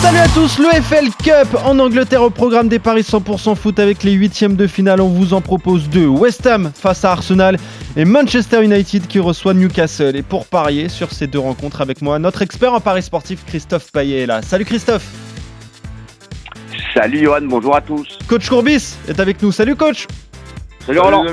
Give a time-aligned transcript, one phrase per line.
[0.00, 4.02] Salut à tous, le FL Cup en Angleterre au programme des paris 100% foot avec
[4.02, 5.02] les huitièmes de finale.
[5.02, 6.06] On vous en propose deux.
[6.06, 7.58] West Ham face à Arsenal
[7.96, 10.16] et Manchester United qui reçoit Newcastle.
[10.16, 13.92] Et pour parier sur ces deux rencontres avec moi, notre expert en paris sportif Christophe
[13.92, 14.40] Payet est là.
[14.40, 15.04] Salut Christophe
[16.94, 18.18] Salut Johan, bonjour à tous.
[18.26, 19.52] Coach Courbis est avec nous.
[19.52, 20.06] Salut coach
[20.86, 21.26] Salut Roland.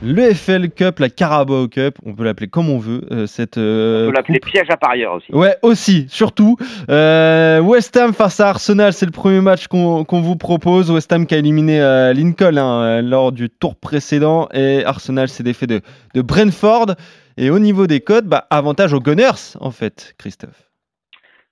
[0.00, 3.02] Le FL Cup, la Carabao Cup, on peut l'appeler comme on veut.
[3.10, 5.32] euh, cette, euh, On peut l'appeler piège à parieurs aussi.
[5.32, 6.56] Ouais, aussi, surtout.
[6.88, 10.90] Euh, West Ham face à Arsenal, c'est le premier match qu'on vous propose.
[10.92, 15.42] West Ham qui a éliminé euh, Lincoln hein, lors du tour précédent et Arsenal s'est
[15.42, 15.80] défait de,
[16.14, 16.94] de Brentford.
[17.36, 20.67] Et au niveau des codes, bah, avantage aux Gunners en fait, Christophe.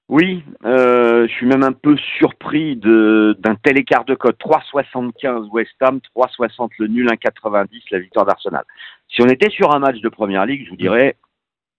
[0.09, 4.39] Oui, euh, je suis même un peu surpris d'un tel écart de cote.
[4.39, 8.65] 3,75 West Ham, 3,60 le nul, 1,90 la victoire d'Arsenal.
[9.09, 11.17] Si on était sur un match de première ligue, je vous dirais,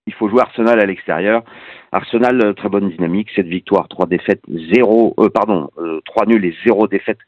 [0.08, 1.44] il faut jouer Arsenal à l'extérieur.
[1.94, 4.41] Arsenal, euh, très bonne dynamique, 7 victoires, 3 défaites,
[4.73, 7.19] 0, euh, pardon, euh, 3 nuls et 0 défaites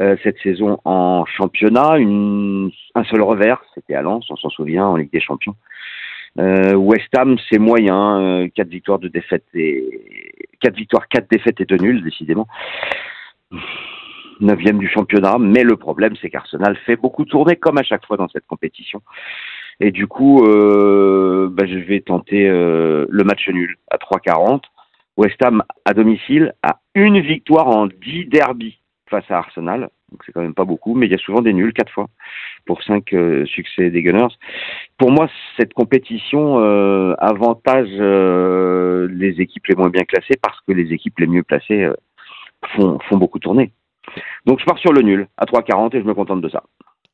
[0.00, 1.98] euh, cette saison en championnat.
[1.98, 5.54] Une, un seul revers, c'était à Lens, on s'en souvient, en Ligue des Champions.
[6.38, 11.60] Euh, West Ham, c'est moyen, euh, 4 victoires, de défaites et 4 victoires, 4 défaites
[11.60, 12.48] et 2 nuls, décidément.
[14.40, 18.16] Neuvième du championnat, mais le problème, c'est qu'Arsenal fait beaucoup tourner, comme à chaque fois
[18.16, 19.00] dans cette compétition.
[19.80, 24.62] Et du coup, euh, bah, je vais tenter euh, le match nul à 3,40.
[25.16, 29.90] West Ham à domicile a une victoire en 10 derbies face à Arsenal.
[30.14, 32.06] Donc c'est quand même pas beaucoup, mais il y a souvent des nuls, 4 fois,
[32.66, 33.12] pour 5
[33.46, 34.32] succès des Gunners.
[34.96, 40.70] Pour moi, cette compétition euh, avantage euh, les équipes les moins bien classées parce que
[40.70, 41.94] les équipes les mieux placées euh,
[42.76, 43.72] font, font beaucoup tourner.
[44.46, 46.62] Donc je pars sur le nul à 3,40 et je me contente de ça.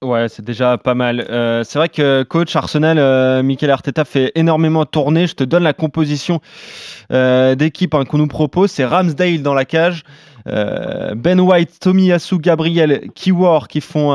[0.03, 1.27] Ouais, c'est déjà pas mal.
[1.29, 5.27] Euh, c'est vrai que coach Arsenal, euh, Mikel Arteta fait énormément tourner.
[5.27, 6.41] Je te donne la composition
[7.13, 8.71] euh, d'équipe hein, qu'on nous propose.
[8.71, 10.05] C'est Ramsdale dans la cage,
[10.47, 14.13] euh, Ben White, Tomiyasu, Gabriel, Kiwor qui font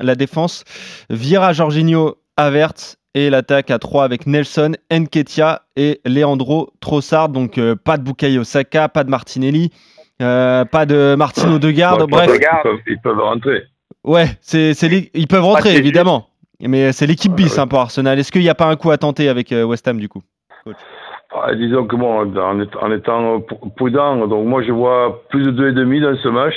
[0.00, 0.64] la défense,
[1.08, 7.28] Vieira, Jorginho, Havertz et l'attaque à 3 avec Nelson, Enketia et Leandro Trossard.
[7.28, 9.70] Donc pas de Bukayo Saka, pas de Martinelli,
[10.18, 11.98] pas de Martino Odegaard.
[11.98, 13.62] Bon, Bref, ils, peuvent, ils peuvent rentrer.
[14.08, 14.72] Ouais, c'est,
[15.14, 16.26] ils peuvent rentrer évidemment.
[16.60, 17.60] Mais c'est l'équipe bis ouais.
[17.60, 18.18] hein, pour Arsenal.
[18.18, 20.22] Est-ce qu'il n'y a pas un coup à tenter avec euh, West Ham du coup?
[21.30, 25.42] Ah, disons que bon, en, étant- en étant pr- prudent, donc moi je vois plus
[25.44, 26.54] de 2,5 dans ce match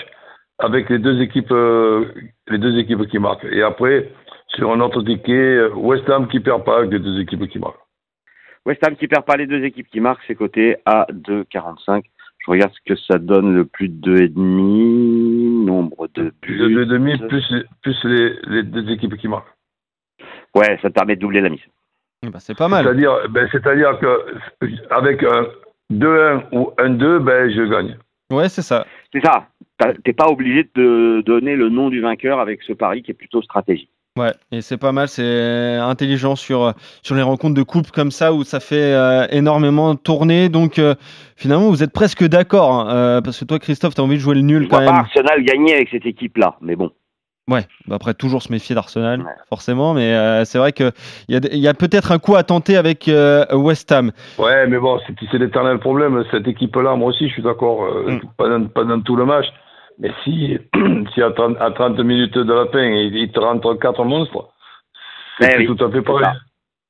[0.60, 2.06] avec les deux équipes, euh,
[2.48, 3.46] les deux équipes qui marquent.
[3.52, 4.10] Et après,
[4.56, 7.76] sur un autre ticket, West Ham qui perd pas avec les deux équipes qui marquent.
[8.66, 12.04] West Ham qui perd pas les deux équipes qui marquent, c'est coté à 2,45.
[12.46, 16.86] Je regarde ce que ça donne le plus de 2,5, nombre de Plus de buts.
[16.86, 19.54] 2,5 plus, plus les, les deux équipes qui marquent.
[20.56, 21.62] Ouais, ça te permet de doubler la mise.
[22.24, 22.84] Eh ben, C'est pas mal.
[22.84, 24.26] C'est-à-dire, ben, c'est-à-dire que
[24.90, 25.48] avec un
[25.92, 27.98] 2-1 ou 1-2, ben, je gagne.
[28.32, 28.86] Ouais, c'est ça.
[29.12, 29.48] C'est ça.
[30.04, 33.42] T'es pas obligé de donner le nom du vainqueur avec ce pari qui est plutôt
[33.42, 33.90] stratégique.
[34.20, 35.08] Ouais, et c'est pas mal.
[35.08, 39.26] C'est intelligent sur, euh, sur les rencontres de coupe comme ça où ça fait euh,
[39.32, 40.50] énormément tourner.
[40.50, 40.96] Donc euh,
[41.38, 42.74] finalement, vous êtes presque d'accord.
[42.74, 44.78] hein, euh, parce que toi, Christophe, tu as envie de jouer le Je nul quand
[44.78, 45.02] vois pas même.
[45.02, 46.92] Arsenal gagner avec cette équipe-là, mais bon.
[47.50, 49.26] Ouais, bah après, toujours se méfier d'Arsenal, Ouais.
[49.50, 49.94] forcément.
[49.94, 50.92] Mais euh, c'est vrai qu'il
[51.30, 54.12] y a, il y a peut-être un coup à tenter avec euh, West Ham.
[54.38, 56.24] Ouais, mais bon, c'est l'éternel problème.
[56.32, 57.86] Cette équipe-là, moi aussi, je suis d'accord.
[57.86, 58.20] euh, Mm.
[58.38, 59.46] pas, dans, pas dans tout le match.
[60.00, 60.58] Mais si,
[61.14, 64.50] si à, 30, à 30 minutes de la fin, il, il te rentre quatre monstres,
[65.40, 66.26] c'est Eh oui, tout à fait pareil.
[66.26, 66.34] ça.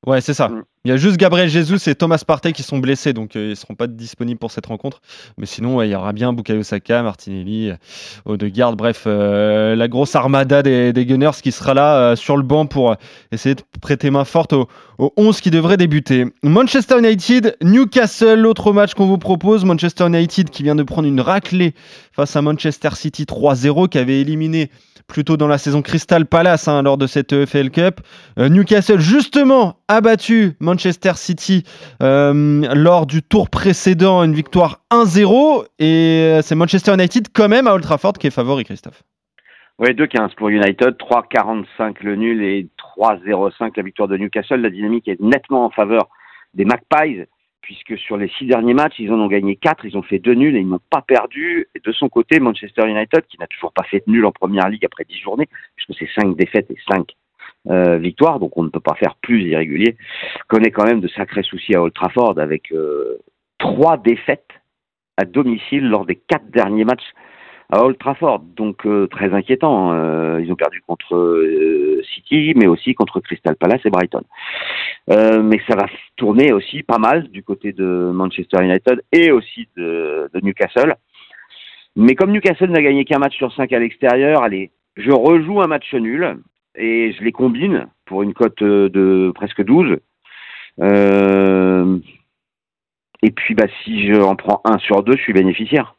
[0.04, 0.48] Ouais, c'est ça.
[0.48, 0.64] Mm.
[0.84, 3.56] Il y a juste Gabriel Jesus et Thomas Partey qui sont blessés, donc euh, ils
[3.56, 5.00] seront pas disponibles pour cette rencontre.
[5.38, 7.76] Mais sinon, ouais, il y aura bien Bukayo Saka, Martinelli, euh,
[8.24, 12.42] Odegaard, bref, euh, la grosse armada des, des Gunners qui sera là euh, sur le
[12.42, 12.96] banc pour
[13.30, 14.66] essayer de prêter main forte aux
[15.02, 16.26] au 11 qui devrait débuter.
[16.44, 19.64] Manchester United, Newcastle, l'autre match qu'on vous propose.
[19.64, 21.74] Manchester United qui vient de prendre une raclée
[22.12, 24.70] face à Manchester City 3-0, qui avait éliminé
[25.08, 28.00] plutôt dans la saison Crystal Palace hein, lors de cette EFL Cup.
[28.38, 31.64] Euh, Newcastle, justement, a battu Manchester City
[32.00, 35.64] euh, lors du tour précédent, une victoire 1-0.
[35.80, 39.02] Et euh, c'est Manchester United, quand même, à Old Trafford, qui est favori, Christophe.
[39.78, 44.60] Ouais, 2-15 pour United, 3-45 le nul et 3-0-5 la victoire de Newcastle.
[44.60, 46.08] La dynamique est nettement en faveur
[46.54, 47.22] des Magpies,
[47.62, 50.34] puisque sur les six derniers matchs, ils en ont gagné quatre, ils ont fait deux
[50.34, 51.68] nuls et ils n'ont pas perdu.
[51.82, 54.84] De son côté, Manchester United, qui n'a toujours pas fait de nul en première ligue
[54.84, 57.14] après dix journées, puisque c'est cinq défaites et cinq
[57.70, 59.96] euh, victoires, donc on ne peut pas faire plus irrégulier,
[60.48, 63.18] connaît quand même de sacrés soucis à Old Trafford avec euh,
[63.58, 64.50] trois défaites
[65.16, 67.12] à domicile lors des quatre derniers matchs
[67.72, 68.44] à Old Trafford.
[68.56, 69.92] Donc euh, très inquiétant.
[69.92, 74.22] Euh, ils ont perdu contre euh, City, mais aussi contre Crystal Palace et Brighton.
[75.08, 75.86] Mais ça va
[76.16, 80.94] tourner aussi pas mal du côté de Manchester United et aussi de, de Newcastle.
[81.96, 85.66] Mais comme Newcastle n'a gagné qu'un match sur cinq à l'extérieur, allez, je rejoue un
[85.66, 86.38] match nul
[86.76, 89.96] et je les combine pour une cote de presque 12.
[90.80, 91.98] Euh,
[93.22, 95.94] et puis bah si je en prends un sur deux, je suis bénéficiaire.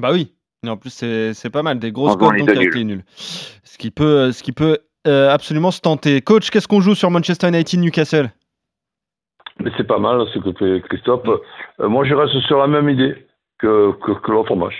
[0.00, 0.32] Bah oui.
[0.66, 1.78] Et en plus, c'est c'est pas mal.
[1.78, 2.74] Des grosses cotes les donc avec nuls.
[2.74, 3.04] les nuls.
[3.16, 6.20] Ce qui peut, ce qui peut euh, absolument se tenter.
[6.20, 8.30] Coach, qu'est-ce qu'on joue sur Manchester United Newcastle?
[9.60, 11.22] Mais c'est pas mal ce que fait Christophe.
[11.80, 13.26] Euh, moi, je reste sur la même idée
[13.58, 14.74] que, que, que l'autre match.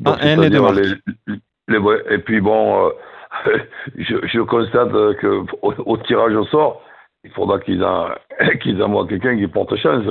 [0.00, 1.36] Donc, Ah, un des deux les-
[1.68, 2.14] les-.
[2.14, 2.86] Et puis bon,
[3.46, 3.58] euh,
[3.96, 6.82] je, je constate que au, au tirage au sort,
[7.24, 7.84] il faudra qu'ils
[8.62, 10.04] qu'ils envoient quelqu'un qui porte chance.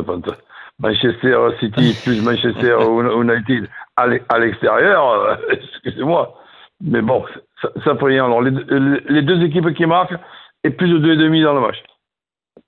[0.79, 2.77] Manchester City plus Manchester
[3.19, 3.67] United
[4.01, 6.37] à l'e- à l'extérieur, euh, excusez-moi.
[6.81, 7.23] Mais bon,
[7.61, 8.25] ça, ça peut rien.
[8.25, 10.15] Alors, les, les- les deux équipes qui marquent
[10.63, 11.77] et plus de 2,5 dans le match.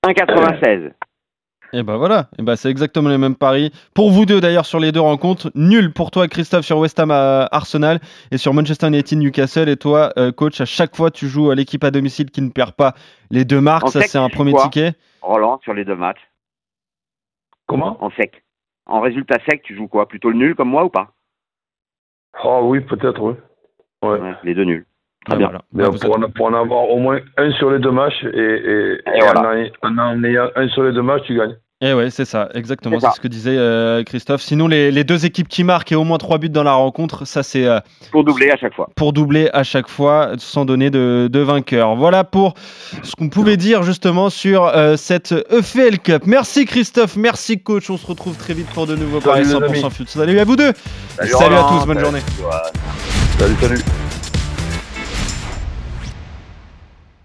[0.06, 0.91] 1,96.
[1.75, 3.71] Et bah voilà, et bah c'est exactement les mêmes paris.
[3.95, 7.09] Pour vous deux d'ailleurs sur les deux rencontres, nul pour toi Christophe sur West Ham
[7.09, 11.27] à Arsenal et sur Manchester United Newcastle et toi euh, coach à chaque fois tu
[11.27, 12.94] joues à l'équipe à domicile qui ne perd pas
[13.31, 14.94] les deux marques, En ça sec, c'est un premier ticket.
[15.24, 16.21] Roland sur les deux matchs
[17.65, 17.97] Comment?
[18.03, 18.44] En sec.
[18.86, 20.07] En résultat sec, tu joues quoi?
[20.07, 21.12] Plutôt le nul comme moi ou pas?
[22.44, 23.35] Oh oui, peut-être, oui.
[24.44, 24.85] Les deux nuls.
[25.25, 25.49] Très Ah, bien.
[25.73, 25.89] voilà.
[25.99, 29.19] Pour, en, pour en avoir au moins un sur les deux matchs et, et, et
[29.21, 29.53] voilà.
[29.83, 31.55] en, en- en ayant un sur les deux matchs, tu gagnes.
[31.85, 34.41] Eh ouais, c'est ça, exactement, C'est ce que disait euh, Christophe.
[34.41, 37.25] Sinon les, les deux équipes qui marquent et au moins trois buts dans la rencontre,
[37.27, 37.79] ça c'est euh,
[38.13, 38.87] Pour doubler à chaque fois.
[38.95, 41.95] pour doubler à chaque fois sans donner de, de vainqueur.
[41.95, 42.53] Voilà pour
[43.01, 46.23] ce qu'on pouvait dire justement sur euh, cette EFL Cup.
[46.25, 47.89] Merci Christophe, merci coach.
[47.89, 49.93] On se retrouve très vite pour de nouveaux paris Salut, les 100% amis.
[49.93, 50.07] foot.
[50.07, 50.71] Salut à vous deux.
[51.17, 52.19] Salut, à tous, bonne journée.
[53.39, 53.79] Salut, salut.